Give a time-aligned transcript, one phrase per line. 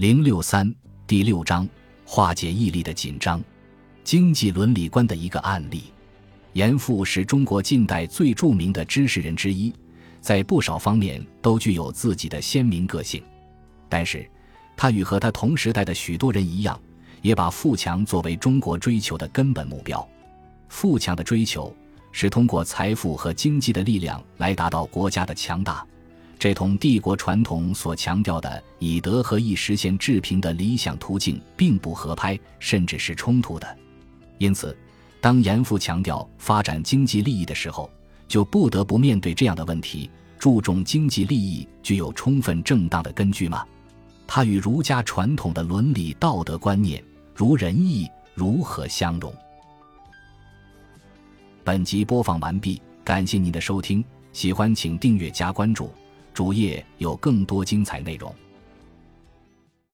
[0.00, 0.74] 零六三
[1.06, 1.68] 第六章
[2.06, 3.38] 化解毅力的紧张，
[4.02, 5.92] 经济伦理观的一个案例。
[6.54, 9.70] 严复是中国近代最著名的知识人之一，
[10.18, 13.22] 在不少方面都具有自己的鲜明个性。
[13.90, 14.26] 但是，
[14.74, 16.80] 他与和他同时代的许多人一样，
[17.20, 20.08] 也把富强作为中国追求的根本目标。
[20.70, 21.70] 富强的追求
[22.10, 25.86] 是通过财富和经济的力量来达到国家的强大。
[26.40, 33.78] 这同帝国传统所强调的以德合义实现治平的理想途径并不合拍，甚至是冲突的。
[34.38, 34.74] 因此，
[35.20, 37.90] 当严复强调发展经济利益的时候，
[38.26, 43.62] 就不得不面对这样的问题：注重经济利益具有充分正当的根据吗？
[44.26, 49.30] 它与儒家传统的伦理道德观念如仁义如何相容？
[51.62, 55.92] 本集播放完毕，感谢您的收听，喜欢请订阅加关注。
[56.40, 58.34] 主页有更多精彩内容。